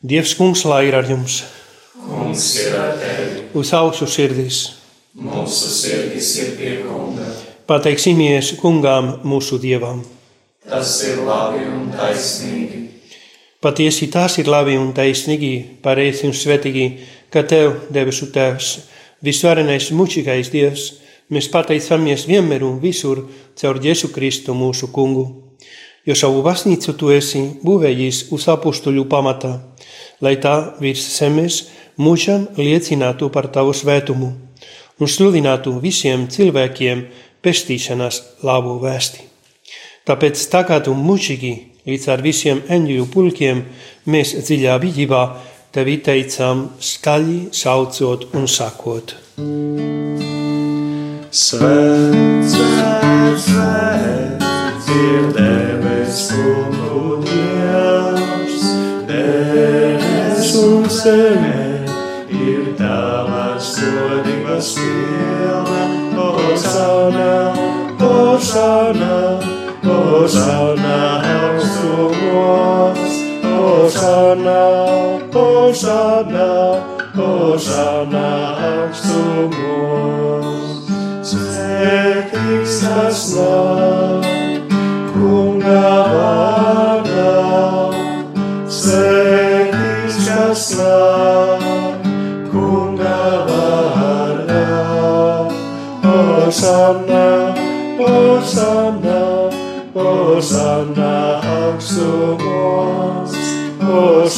Dievs, 0.03 0.35
kungs, 0.35 0.65
lai 0.67 0.89
ir 0.89 0.99
ar 0.99 1.07
jums, 1.07 1.45
Kungs 2.03 2.47
ir 2.59 2.75
ar 2.75 2.97
tevi, 2.99 3.42
uz 3.55 3.73
augšu 3.77 4.07
sirdis. 4.07 4.59
mūsu 5.17 5.69
sirdis 5.69 6.37
ir 6.41 6.55
pie 6.57 6.77
kunga. 6.87 7.27
Pateiksimies 7.67 8.55
kungām 8.61 9.19
mūsu 9.25 9.59
dievam. 9.61 10.03
Tas 10.69 11.03
ir 11.05 11.21
labi 11.27 11.67
un 11.67 11.91
taisnīgi. 11.93 12.81
Patiesi 13.63 14.09
tas 14.11 14.39
ir 14.39 14.49
labi 14.51 14.75
un 14.79 14.93
taisnīgi, 14.97 15.83
pareizi 15.83 16.27
un 16.27 16.33
svetīgi, 16.35 16.87
ka 17.31 17.45
Tev, 17.47 17.77
debesu 17.95 18.27
Tēvs, 18.35 18.73
visvarenais 19.23 19.91
mučīgais 19.95 20.51
Dievs, 20.51 20.89
mēs 21.31 21.49
pateicamies 21.53 22.27
vienmēr 22.27 22.65
un 22.67 22.81
visur 22.83 23.23
caur 23.61 23.79
Jēzu 23.79 24.11
Kristu 24.15 24.57
mūsu 24.59 24.91
kungu. 24.91 25.27
Jo 26.07 26.17
savu 26.19 26.43
baznīcu 26.43 26.97
Tu 26.99 27.13
esi 27.15 27.43
būvējis 27.63 28.25
uz 28.35 28.49
apustuļu 28.51 29.07
pamata, 29.07 29.53
lai 30.23 30.37
tā 30.41 30.55
virs 30.81 31.05
zemes 31.17 31.65
mūžam 31.99 32.47
liecinātu 32.57 33.29
par 33.35 33.51
Tavu 33.53 33.75
svētumu 33.77 34.33
un 35.03 35.11
sludinātu 35.11 35.75
visiem 35.83 36.29
cilvēkiem 36.31 37.07
pestīšanas 37.43 38.23
labu 38.47 38.79
vēsti. 38.83 39.27
Tāpēc 40.07 40.47
tagad 40.51 40.89
un 40.91 41.03
mūžīgi 41.07 41.53
līdz 41.87 42.09
ar 42.15 42.23
visiem 42.23 42.63
eņģeļu 42.71 43.07
pulkiem 43.13 43.65
mēs 44.11 44.35
dziļā 44.39 44.79
vidībā 44.83 45.23
tevi 45.75 45.99
teicām 46.07 46.67
skaļi 46.79 47.39
saucot 47.55 48.29
un 48.39 48.49
sakot. 48.51 49.17
Svēts, 51.33 52.59
svēts, 52.59 53.49
svēts 53.49 54.93
ir 54.93 55.52
zeme 61.03 61.83
ir 62.31 62.77
tavas 62.79 63.79
godības 63.83 64.75
pilna. 64.77 65.83
Osana, 66.53 67.35
Osana, 67.99 69.15
Osana 69.83 70.99
augstumos, 71.33 73.03
Osana, 73.43 74.63
Osana, 75.33 76.51
Osana 77.17 78.29
augstumos. 78.69 80.57
Svētīgs 81.33 82.75
tas 82.85 83.23
nav, 83.37 84.02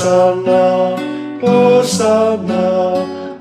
Osana, 0.04 0.96
Osana, 1.40 2.64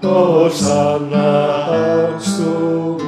Osana 0.01 1.27
augstumos. 1.67 3.03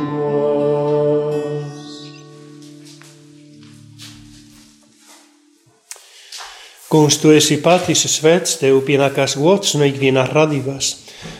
Kungs, 6.89 7.15
tu 7.15 7.31
esi 7.31 7.55
patisi 7.63 8.11
svēts, 8.11 8.57
tev 8.59 8.81
pienākās 8.83 9.37
gods 9.39 9.77
no 9.79 9.87
ikvienas 9.87 10.35
radības. 10.35 10.91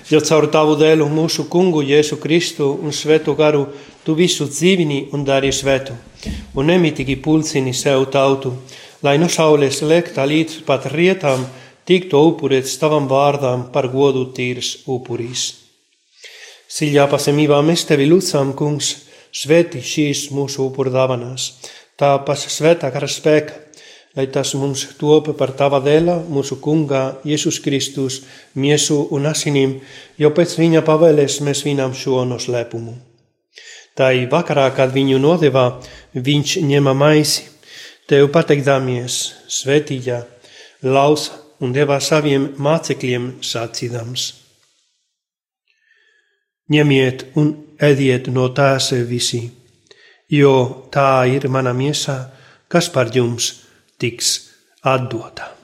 Jo 0.08 0.24
caur 0.24 0.48
tavu 0.48 0.80
dēlu 0.80 1.10
mūsu 1.12 1.50
kungu 1.52 1.84
Jēzu 1.84 2.16
Kristu 2.24 2.80
un 2.80 2.96
svēto 2.96 3.36
garu 3.36 3.68
tu 4.08 4.16
visu 4.16 4.48
dzīvini 4.48 5.10
un 5.12 5.28
dari 5.28 5.52
svētu, 5.52 5.92
un 6.56 6.72
nemitīgi 6.72 7.20
pulcini 7.20 7.76
sev 7.76 8.08
tautu, 8.08 8.56
lai 9.04 9.20
no 9.20 9.28
saules 9.28 9.84
lekta 9.84 10.24
līdz 10.24 10.64
pat 10.64 10.88
rietām 10.96 11.44
tiktu 11.86 12.22
upurēts 12.32 12.80
tavam 12.82 13.08
vārdām 13.10 13.70
par 13.74 13.88
godu 13.94 14.26
tīrs 14.36 14.82
upurīs. 14.90 15.46
Siļā 16.76 17.06
pasemībā 17.12 17.60
mēs 17.62 17.86
tevi 17.86 18.08
lūdzam, 18.10 18.56
kungs, 18.58 18.96
svēti 19.36 19.84
šīs 19.86 20.30
mūsu 20.34 20.66
upurdāvanās, 20.66 21.52
tā 22.00 22.16
pas 22.26 22.42
svētā 22.52 22.90
kara 22.92 23.08
spēka, 23.12 23.62
lai 24.16 24.26
tas 24.32 24.54
mums 24.58 24.86
topa 24.98 25.36
par 25.38 25.54
tava 25.60 25.82
dēla, 25.84 26.18
mūsu 26.32 26.58
kungā, 26.64 27.22
Jēzus 27.28 27.60
Kristus, 27.62 28.22
miesu 28.56 29.02
un 29.14 29.30
asinīm, 29.30 29.78
jo 30.18 30.32
pēc 30.34 30.58
viņa 30.58 30.82
pavēles 30.88 31.42
mēs 31.46 31.66
vinām 31.68 31.94
šo 31.94 32.24
noslēpumu. 32.26 32.96
Tā 33.96 34.12
ir 34.16 34.28
vakarā, 34.32 34.68
kad 34.76 34.92
viņu 34.92 35.22
nodevā, 35.22 35.68
viņš 36.16 36.58
ņēma 36.66 36.96
maisi, 36.98 37.46
tev 38.10 38.28
pateikdamies, 38.34 39.22
svētīja, 39.52 40.24
lausa 40.84 41.45
un 41.64 41.74
deva 41.76 42.00
saviem 42.04 42.50
mācekļiem 42.60 43.30
sacīdams. 43.46 44.26
Ņemiet 46.72 47.28
un 47.38 47.52
ēdiet 47.78 48.32
no 48.34 48.48
tās 48.58 48.92
visi, 49.10 49.44
jo 50.30 50.56
tā 50.92 51.26
ir 51.30 51.48
mana 51.48 51.76
miesa, 51.78 52.18
kas 52.68 52.90
par 52.90 53.14
jums 53.14 53.52
tiks 54.02 54.40
atdota. 54.82 55.55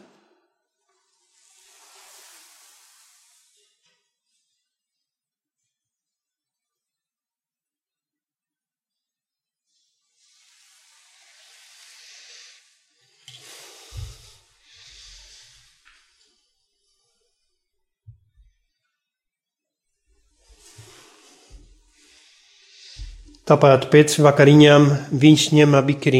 Tāpat 23.51 23.89
pēc 23.91 24.13
vakariņām 24.23 24.85
viņš 25.19 25.41
ņēma 25.57 25.79
bikri, 25.83 26.19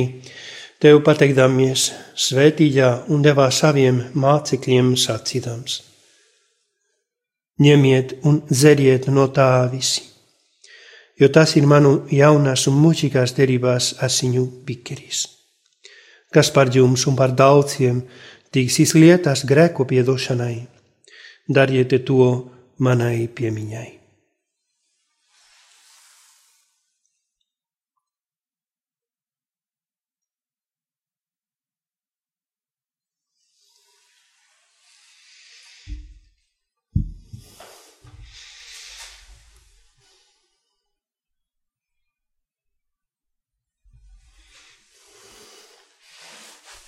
tev 0.84 0.98
pateikdamies, 1.06 1.86
svētīja 2.20 2.90
un 3.08 3.22
devā 3.24 3.46
saviem 3.56 4.02
mācekļiem 4.20 4.90
sacīdams. 5.00 5.78
Ņemiet 7.64 8.18
un 8.28 8.42
dzeriet 8.50 9.08
no 9.16 9.30
tā 9.32 9.48
visi, 9.72 10.04
jo 11.16 11.32
tas 11.32 11.56
ir 11.56 11.70
manu 11.72 11.94
jaunās 12.12 12.68
un 12.68 12.76
mūžīgās 12.82 13.38
derībās 13.40 13.94
asiņu 14.10 14.44
bikeris, 14.68 15.24
kas 16.36 16.52
par 16.52 16.76
jums 16.76 17.08
un 17.08 17.16
par 17.16 17.32
daudziem 17.32 18.04
tiks 18.52 18.82
izlietas 18.84 19.48
grēku 19.48 19.88
piedošanai. 19.88 20.68
Dariet 21.48 21.96
to 22.04 22.30
manai 22.84 23.32
piemiņai. 23.32 24.01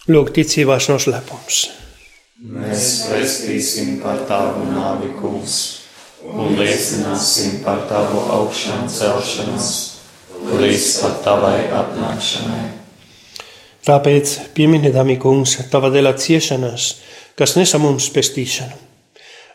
Lūk, 0.04 0.34
ticībās 0.36 0.89
noslēpums. 0.92 1.58
Mēs 2.44 2.88
vēstīsim 3.08 4.02
par 4.02 4.18
tavu 4.28 4.66
nāvi, 4.68 5.13
kungs, 5.16 5.54
un 6.28 6.58
liecināsim 6.60 7.62
par 7.63 7.86
tavu 7.88 8.20
augšām 8.36 8.89
celšanos, 8.92 9.70
līdz 10.60 10.88
pat 11.06 11.22
tavai 11.24 11.62
atnākšanai. 11.80 12.66
Tāpēc 13.88 14.34
pieminēdami, 14.58 15.16
kungs, 15.24 15.56
tava 15.72 15.88
dēļ 15.94 16.12
ciešanas, 16.20 16.89
kas 17.39 17.56
nesa 17.56 17.80
mums 17.80 18.10
pestīšanu, 18.12 18.76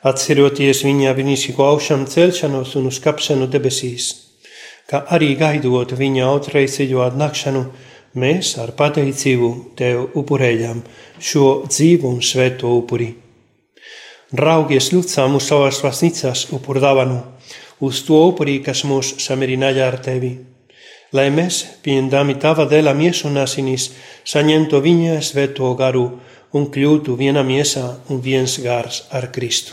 atceroties 0.09 0.81
viņa 0.89 1.13
brīnišķīgo 1.21 1.69
augšām 1.75 2.09
celšanos 2.09 2.73
un 2.81 2.89
uzkāpšanu 2.89 3.51
debesīs, 3.53 4.09
kā 4.89 5.05
arī 5.13 5.35
gaidot 5.37 5.93
viņa 5.93 6.33
otrreizējo 6.39 7.05
atnākšanu, 7.11 7.67
mēs 8.15 8.55
ar 8.63 8.73
pateicību 8.79 9.49
tev 9.77 10.17
upurējam 10.17 10.83
šo 11.21 11.65
dzīvu 11.69 12.09
un 12.15 12.21
svēto 12.23 12.71
upuri. 12.79 13.11
Raugies 14.33 14.91
lūdzām 14.93 15.39
uz 15.39 15.49
savas 15.49 15.81
vasnicas 15.81 16.47
upurdāvanu, 16.53 17.23
uz 17.81 18.03
to 18.05 18.21
upuri, 18.29 18.59
kas 18.65 18.85
mūs 18.85 19.15
samierināja 19.25 19.89
ar 19.89 19.99
tevi. 20.05 20.35
Lai 21.17 21.31
mēs, 21.33 21.63
pieņemdami 21.85 22.37
tava 22.37 22.67
dēla 22.69 22.93
miesu 22.93 23.31
un 23.31 23.41
asinis, 23.41 23.91
saņemtu 24.29 24.83
viņa 24.85 25.21
svēto 25.25 25.73
garu 25.79 26.05
un 26.53 26.69
kļūtu 26.73 27.17
viena 27.17 27.45
miesa 27.45 28.03
un 28.13 28.21
viens 28.21 28.59
gars 28.61 29.07
ar 29.13 29.31
Kristu. 29.33 29.73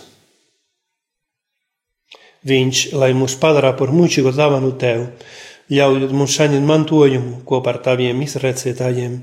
Viņš, 2.45 2.91
lai 2.93 3.12
mūs 3.17 3.36
padara 3.41 3.74
par 3.74 3.91
mūžīgu 3.91 4.32
dāvanu 4.38 4.76
tev, 4.80 5.08
ļaujot 5.71 6.12
mums 6.13 6.36
saņemt 6.38 6.67
mantojumu 6.67 7.39
kopā 7.47 7.73
ar 7.73 7.80
taviem 7.86 8.21
izrecētājiem, 8.25 9.15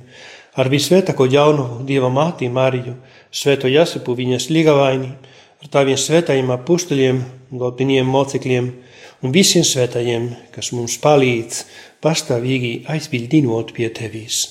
ar 0.59 0.71
visvētāko 0.73 1.29
jaunumu 1.31 1.85
Dieva 1.87 2.11
māti 2.13 2.49
Mariju, 2.51 2.97
svēto 3.31 3.71
Jāsepu 3.71 4.17
viņas 4.19 4.49
līgavaini, 4.51 5.13
ar 5.63 5.73
taviem 5.73 5.99
svētajiem 5.99 6.51
apustuļiem, 6.57 7.23
galveniem 7.53 8.11
mocekļiem 8.11 8.73
un 9.23 9.35
visiem 9.35 9.65
svētajiem, 9.65 10.29
kas 10.55 10.73
mums 10.75 10.99
palīdz 11.03 11.65
pastāvīgi 12.03 12.83
aizbildinot 12.91 13.73
pie 13.77 13.89
tevis. 13.95 14.45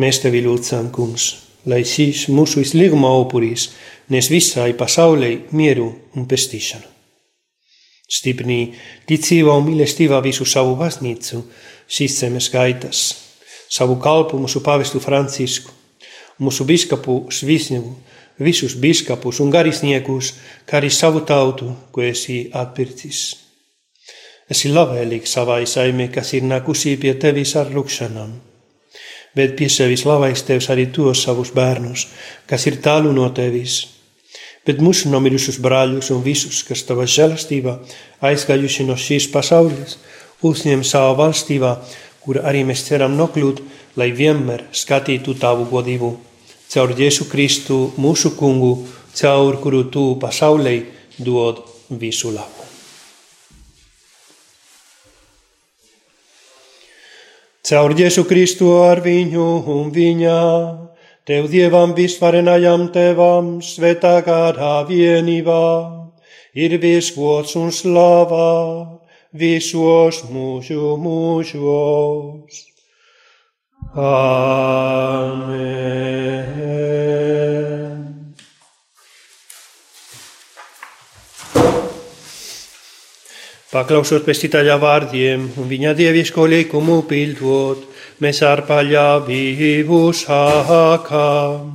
Mēs 0.00 0.22
tevi 0.24 0.40
lūdzam, 0.40 0.88
kungs, 0.88 1.34
lai 1.68 1.82
šīs 1.84 2.30
mūsu 2.32 2.62
izlieguma 2.64 3.12
upuris 3.20 3.68
nes 4.12 4.28
visai 4.28 4.72
pasaulē 4.76 5.30
mieru 5.56 5.88
un 6.16 6.26
pestīšanu. 6.28 6.91
Stiprinī 8.12 8.74
ticībā 9.08 9.54
un 9.56 9.64
mīlestībā 9.70 10.18
visu 10.24 10.44
savu 10.48 10.74
baznīcu, 10.76 11.40
šīs 11.88 12.18
zemes 12.20 12.50
gaitas, 12.52 13.04
savu 13.72 13.96
kalpu 14.02 14.40
mūsu 14.40 14.60
pavestu 14.64 15.00
Francisku, 15.00 15.72
mūsu 16.42 16.66
biskapu 16.68 17.22
Svisnevu, 17.32 17.94
visus 18.42 18.74
biskapus 18.76 19.40
un 19.40 19.52
garisniekus, 19.54 20.34
kā 20.68 20.80
arī 20.80 20.90
savu 20.92 21.22
tautu, 21.28 21.70
ko 21.92 22.04
esi 22.04 22.44
atpircis. 22.52 23.22
Esi 24.52 24.68
labvēlīgs 24.72 25.32
savai 25.32 25.62
saimē, 25.68 26.10
kas 26.12 26.34
ir 26.36 26.44
nākusi 26.44 26.98
pie 27.00 27.14
tevis 27.16 27.54
ar 27.56 27.72
lūkšanām, 27.72 28.34
bet 29.36 29.56
pie 29.56 29.70
sevis 29.72 30.04
labais 30.04 30.44
tevs 30.44 30.68
arī 30.74 30.90
tos 30.92 31.24
savus 31.24 31.54
bērnus, 31.56 32.08
kas 32.44 32.68
ir 32.68 32.80
tālu 32.84 33.14
no 33.16 33.30
tevis 33.32 33.80
bet 34.66 34.82
mūsu 34.82 35.10
nomirušus 35.10 35.58
brāļus 35.62 36.12
un 36.14 36.22
visus, 36.24 36.62
kas 36.66 36.84
tavā 36.86 37.06
žēlastībā 37.08 37.78
aizgājuši 38.22 38.86
no 38.88 38.96
šīs 38.98 39.28
pasaules, 39.32 39.98
uzņem 40.42 40.84
savā 40.86 41.14
valstībā, 41.18 41.76
kur 42.22 42.38
arī 42.46 42.62
mēs 42.66 42.84
ceram 42.86 43.16
nokļūt, 43.18 43.62
lai 43.98 44.12
vienmēr 44.14 44.68
skatītu 44.72 45.34
tavu 45.40 45.66
godību. 45.70 46.12
Caur 46.72 46.94
Jēzu 46.96 47.26
Kristu, 47.28 47.78
mūsu 48.00 48.32
kungu, 48.38 48.86
caur 49.18 49.58
kuru 49.60 49.84
tu 49.92 50.04
pasaulē 50.22 50.78
dod 51.18 51.60
visu 52.00 52.30
labu. 52.32 52.70
Caur 57.62 57.92
Jēzu 57.98 58.24
Kristu 58.26 58.72
ar 58.82 59.02
viņu 59.04 59.48
un 59.74 59.92
viņā, 59.94 60.38
Tev 61.22 61.46
Dievam 61.46 61.92
visvarenajam 61.94 62.88
Tevam, 62.90 63.60
svētā 63.62 64.16
gārā 64.26 64.82
vienībā, 64.88 65.66
ir 66.58 66.74
viesgods 66.82 67.54
un 67.60 67.70
slava 67.70 68.98
visos 69.30 70.18
mūžu 70.26 70.96
mūžos. 70.98 72.58
Amen. 73.94 75.22
Paklausot 83.70 84.26
pestītāļa 84.26 84.74
vārdiem 84.82 85.46
un 85.54 85.70
viņa 85.70 85.94
dievišķo 86.02 86.50
likumu 86.50 86.98
pildot, 87.06 87.91
mēs 88.22 88.38
ar 88.46 88.60
paļāvību 88.68 89.98
sākam. 90.14 91.72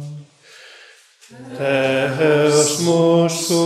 Tēvs 1.57 2.71
mūsu, 2.85 3.63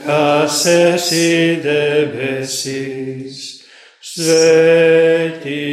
kas 0.00 0.58
esi 0.72 1.60
debesīs, 1.64 3.38
svētīts 4.14 5.66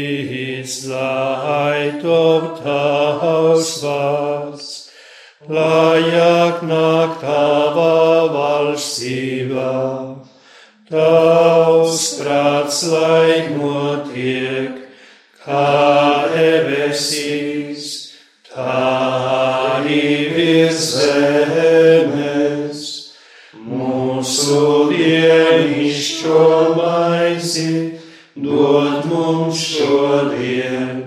lai 0.92 1.82
top 2.04 2.60
tavs 2.66 3.72
vārds, 3.86 4.70
lai 5.48 6.02
nāk 6.68 7.12
tava 7.24 7.94
valstība 8.34 9.72
Tavs 10.94 12.20
prāts, 12.20 12.84
lai 12.92 13.48
notiek, 13.56 14.83
kā 15.44 16.30
debesīs, 16.32 17.88
tā 18.48 18.76
arī 19.84 20.06
virs 20.36 20.86
zemes. 21.02 22.84
Mūsu 23.64 24.62
dienišķo 24.92 26.46
maizi 26.78 27.76
dod 28.36 29.10
mums 29.12 29.66
šodien, 29.74 31.04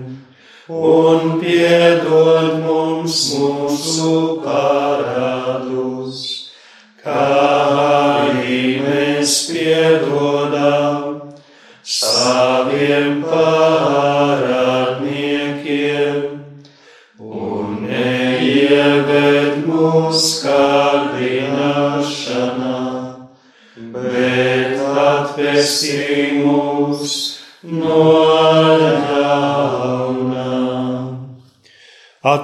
un 0.69 1.37
piedod 1.41 2.61
mums 2.61 3.19
mūsu 3.39 4.13
parādus, 4.45 4.96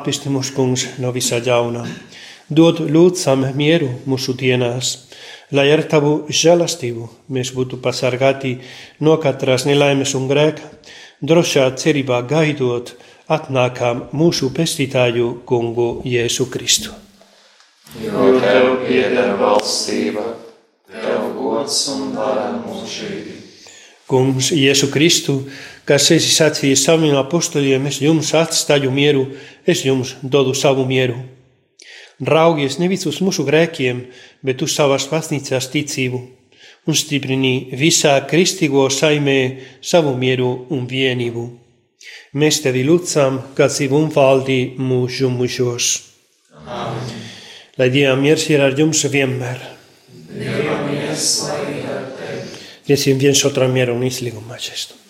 Atpesti 0.04 0.28
mūs, 0.28 0.50
kungs, 0.52 0.82
no 1.00 1.14
visā 1.16 1.38
ļaunā. 1.40 1.86
Dod 2.52 2.82
lūdzam 2.92 3.46
mieru 3.56 3.88
mūsu 4.04 4.34
dienās, 4.36 4.90
lai 5.56 5.70
ar 5.72 5.86
tavu 5.88 6.26
žēlastību 6.28 7.06
mēs 7.32 7.54
būtu 7.56 7.80
pasargāti 7.80 8.58
no 9.00 9.16
katras 9.24 9.64
nelaimes 9.64 10.12
un 10.20 10.28
grēka, 10.28 10.68
drošā 11.24 11.70
cerībā 11.80 12.20
gaidot 12.28 12.92
atnākam 13.32 14.10
mūsu 14.12 14.52
pestītāju 14.52 15.30
kungu 15.48 15.88
Jēzu 16.04 16.50
Kristu. 16.52 16.92
Jo 18.04 18.28
tev 18.44 18.84
pieder 18.84 19.38
valstība, 19.40 20.34
tev 20.92 21.32
gods 21.40 21.80
un 21.96 22.10
vara 22.18 22.50
mūžīgi. 22.60 23.40
Kungs 24.12 24.52
Jēzu 24.52 24.92
Kristu, 24.92 25.46
kas 25.90 26.10
esi 26.16 26.32
sacījis 26.34 26.86
saviem 26.88 27.18
apustuļiem, 27.20 27.88
es 27.90 28.00
jums 28.04 28.34
atstāju 28.38 28.92
mieru, 28.92 29.28
es 29.66 29.84
jums 29.86 30.16
dodu 30.24 30.56
savu 30.58 30.86
mieru. 30.88 31.18
Raugies 32.24 32.78
nevis 32.80 33.08
uz 33.10 33.20
mūsu 33.26 33.44
grēkiem, 33.48 34.06
bet 34.46 34.62
uz 34.64 34.76
savas 34.78 35.10
pasnīcās 35.12 35.68
ticību 35.74 36.22
un 36.88 36.96
stiprini 36.98 37.74
visā 37.80 38.16
kristīgo 38.28 38.86
saimē 38.92 39.40
savu 39.82 40.16
mieru 40.20 40.50
un 40.76 40.88
vienību. 40.88 41.46
Mēs 42.40 42.60
tevi 42.64 42.84
lūdzam, 42.88 43.40
kā 43.58 43.70
dzīvu 43.72 44.00
un 44.00 44.10
valdi 44.12 44.60
mūžu 44.80 45.30
mūžos. 45.32 45.92
Amen. 46.64 47.22
Lai 47.78 47.90
Dieva 47.94 48.16
miers 48.20 48.48
ir 48.52 48.62
ar 48.62 48.76
jums 48.78 49.04
vienmēr. 49.10 49.62
Dieva 50.34 50.82
miers, 50.88 51.30
lai 51.48 51.62
ir 51.78 51.88
ar 51.94 52.10
tevi. 52.18 52.44
Decim 52.90 53.22
viens 53.22 53.46
otram 53.48 53.74
mieru 53.74 53.96
un 53.98 54.06
izlīgumu 54.10 54.52
mačestu. 54.52 55.03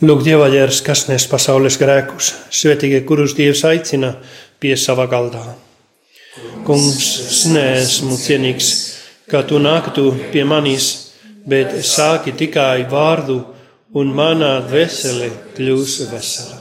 Lūk, 0.00 0.22
Dieva 0.24 0.46
ģērs, 0.48 0.78
kas 0.80 1.02
nes 1.10 1.26
pasaules 1.28 1.76
grēkus, 1.76 2.30
svētīgie, 2.56 3.02
kurus 3.04 3.34
Dievs 3.36 3.60
aicina 3.68 4.14
pie 4.56 4.72
sava 4.80 5.04
galdā. 5.10 5.42
Kungs, 6.64 7.08
es 7.26 7.42
neesmu 7.52 8.16
cienīgs, 8.16 8.70
ka 9.28 9.42
tu 9.44 9.60
nāktu 9.60 10.06
pie 10.32 10.46
manis, 10.48 10.88
bet 11.44 11.76
sāki 11.84 12.32
tikai 12.32 12.86
vārdu, 12.88 13.42
un 13.92 14.16
manā 14.16 14.54
dvēsele 14.70 15.28
kļūs 15.58 16.00
vesela. 16.14 16.59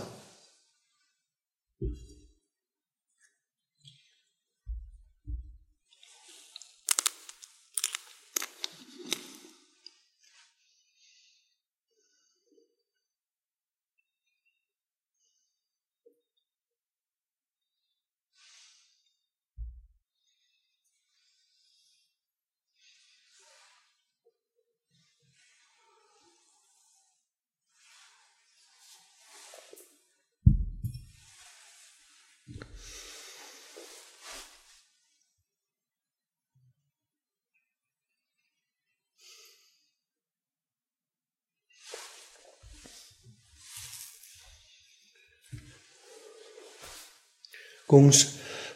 Kungs, 47.90 48.22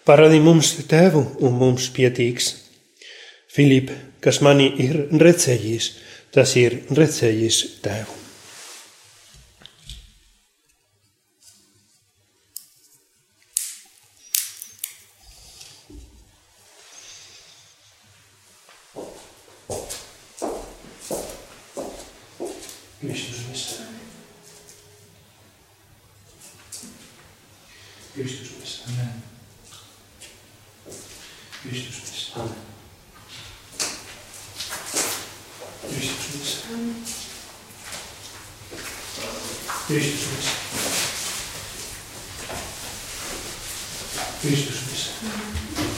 parādi 0.08 0.42
mums 0.42 0.74
tevu 0.90 1.22
un 1.46 1.56
mums 1.60 1.92
pietīks. 1.94 2.50
Filip, 3.54 3.94
kas 4.24 4.42
mani 4.42 4.72
ir 4.82 5.06
redzējis, 5.22 5.94
tas 6.34 6.58
ir 6.58 6.82
redzējis 6.90 7.64
tevu. 7.86 8.24
Kristus 23.04 23.40
misē. 23.52 23.84
Kristus 28.16 28.52
misē. 28.62 29.08
Kristus 31.64 32.00
misē. 32.00 32.46
Kristus 35.84 36.32
misē. 36.32 36.80
Kristus 39.88 40.28
misē. 40.32 40.64
Kristus 44.44 44.80
misē. 44.92 45.93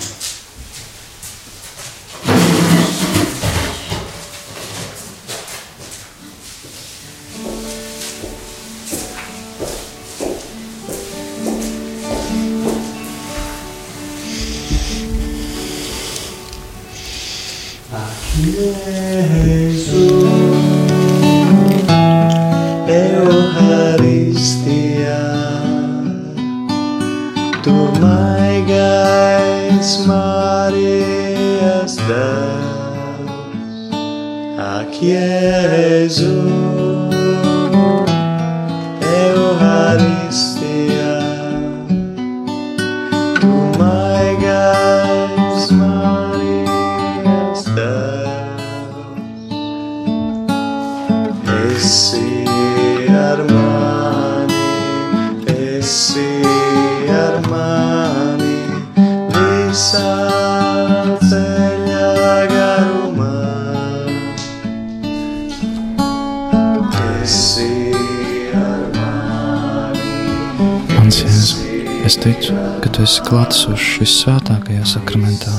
Mans 70.95 71.19
Jēzu, 71.21 71.61
es 72.03 72.17
ticu, 72.19 72.51
ka 72.83 72.89
tu 72.91 73.05
esi 73.05 73.21
klātesošs 73.23 74.01
visvētākajā 74.01 74.83
sakramentā. 74.91 75.53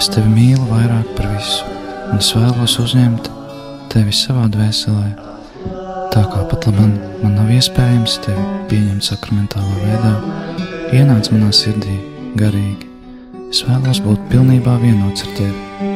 Es 0.00 0.08
tevi 0.14 0.30
mīlu 0.32 0.64
vairāk 0.70 1.10
par 1.18 1.28
visu, 1.34 1.66
un 2.08 2.16
es 2.22 2.30
vēlos 2.32 2.78
uzņemt 2.80 3.28
tevi 3.92 4.14
savā 4.16 4.46
dvēselē. 4.54 5.10
Tā 6.14 6.22
kā 6.24 6.40
pat 6.48 6.70
labi 6.70 6.88
man 7.20 7.36
nav 7.36 7.52
iespējams 7.52 8.16
tevi 8.24 8.44
pieņemt 8.72 9.04
sakramentālā 9.10 9.76
veidā, 9.82 10.14
ienāc 10.96 11.28
manā 11.34 11.50
sirdī 11.52 11.98
garīgi. 12.40 12.88
Es 13.50 13.60
vēlos 13.68 14.00
būt 14.06 14.24
pilnībā 14.32 14.80
vienots 14.80 15.28
ar 15.28 15.36
tevi. 15.36 15.92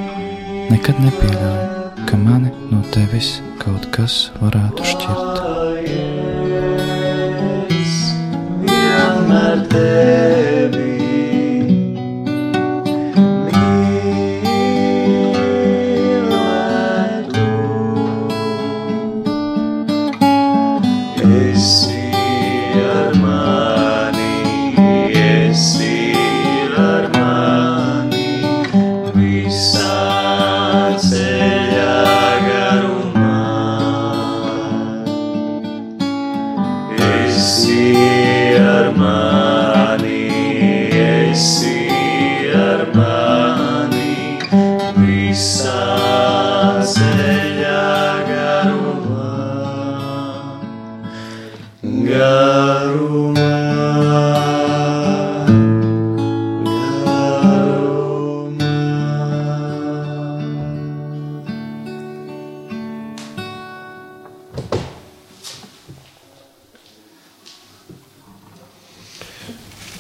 Nekad 0.69 1.01
nepieļauju, 1.01 1.84
ka 2.09 2.17
mani 2.17 2.51
no 2.71 2.81
tevis 2.95 3.29
kaut 3.63 3.91
kas 3.97 4.15
varētu 4.41 4.91
šķirt. 4.93 5.45
vienmēr 8.65 9.67
tevi 9.73 10.04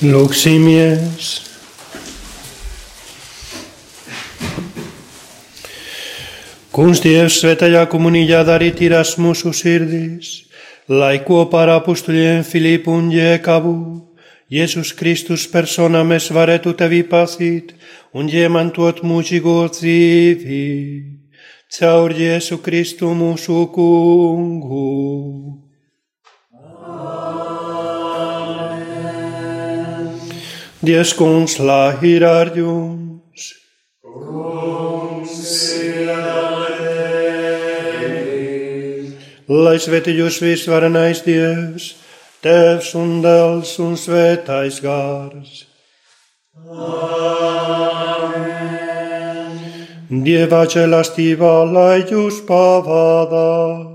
Lūksimies! 0.04 1.28
Kungs 6.74 7.00
Dievs 7.00 7.38
svētajā 7.40 7.86
komunijā 7.88 8.42
darīt 8.44 8.76
tīrās 8.82 9.14
mūsu 9.16 9.54
sirdīs, 9.56 10.34
lai 10.92 11.22
kopā 11.24 11.62
ar 11.64 11.76
apustuļiem 11.78 12.44
Filipu 12.44 12.92
un 12.98 13.08
Jēkabu 13.14 13.74
Jēzus 14.52 14.92
Kristus 14.92 15.48
personā 15.48 16.04
mēs 16.04 16.28
varētu 16.36 16.74
tevi 16.76 17.00
pasīt 17.08 17.72
un 18.12 18.28
iemantot 18.28 19.00
mūžīgo 19.00 19.56
dzīvi 19.72 20.64
caur 21.78 22.12
Jēzu 22.12 22.60
Kristu 22.60 23.16
mūsu 23.16 23.64
kungu. 23.72 25.63
Dievs 30.84 31.14
kungs, 31.16 31.54
lai 31.58 31.96
ir 32.04 32.24
ar 32.28 32.50
jums! 32.52 33.44
Lai 39.48 39.76
svētī 39.80 40.12
jūs 40.18 40.42
visvarenais 40.44 41.22
Dievs, 41.24 41.86
Tēvs 42.44 42.90
un 43.00 43.16
Dēls 43.24 43.72
un 43.80 43.96
Svētais 43.96 44.82
Gārs. 44.84 45.64
Dieva 50.28 50.62
žēlastībā, 50.68 51.56
lai 51.72 52.04
jūs 52.12 52.44
pavādā. 52.44 53.93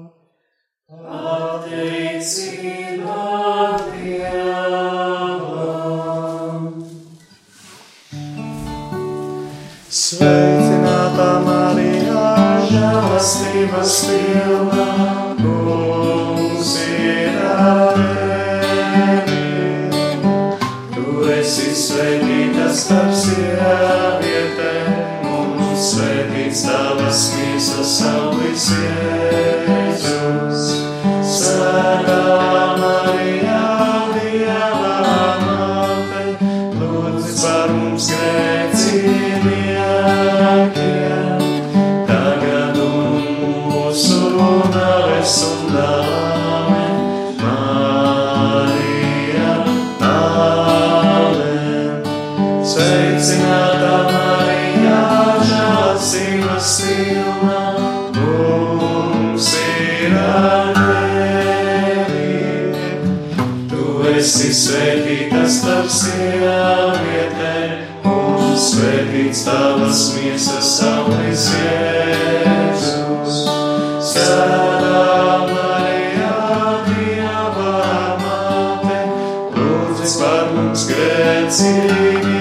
Sveicināta 10.10 11.26
Marija, 11.46 12.22
žēlastības 12.66 13.92
pilna, 14.08 14.86
kungs 15.38 16.72
ir 16.82 17.38
ar 17.54 18.00
tevi. 18.64 19.92
Tu 20.96 21.06
esi 21.36 21.70
svētīta 21.84 22.66
starp 22.74 23.14
sievietēm, 23.22 24.90
un 25.30 25.62
svētīts 25.78 26.66
tavas 26.66 27.28
mīsas 27.36 27.94
auglis 28.10 28.66
Jēzus. 28.82 30.66
Svētā 31.38 32.59
silā 56.80 57.64
mums 58.80 59.48
ir 59.60 60.14
anēlība. 60.20 61.58
Tu 63.72 63.84
esi 64.14 64.50
svētītas 64.56 65.58
starp 65.60 65.90
sievietēm, 65.98 67.70
un 68.14 68.56
svētīts 68.68 69.42
tavas 69.48 70.02
miesas 70.16 70.68
savais 70.78 71.44
Jēzus. 71.60 73.38
Svētā 74.14 75.06
Marijā, 75.52 76.42
Dieva 76.88 77.78
māte, 78.24 79.00
lūdz 79.60 80.12
par 80.24 80.44
mums 80.56 80.82
grēcīgi. 80.92 82.39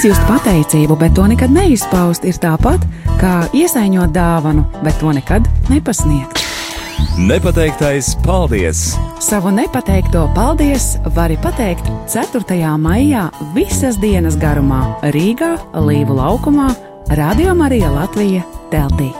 Izjust 0.00 0.22
pateicību, 0.24 0.94
bet 0.96 1.12
to 1.12 1.26
nekad 1.28 1.52
neizpaust, 1.52 2.22
ir 2.24 2.38
tāpat 2.40 2.86
kā 3.20 3.32
iesaiņot 3.52 4.14
dāvanu, 4.14 4.62
bet 4.80 4.96
to 4.96 5.10
nekad 5.12 5.44
nepasniegt. 5.68 6.40
Nepateiktais 7.20 8.14
paldies! 8.24 8.94
Savu 9.20 9.52
nepateikto 9.52 10.22
paldies 10.32 10.94
vari 11.12 11.36
pateikt 11.44 11.90
4. 12.08 12.56
maijā 12.80 13.26
visas 13.52 14.00
dienas 14.00 14.40
garumā 14.40 14.80
Rīgā, 15.12 15.58
Līvu 15.76 16.16
laukumā, 16.16 16.70
Radio 17.20 17.52
Marija 17.60 17.92
Latvija 17.92 18.40
teltī. 18.72 19.10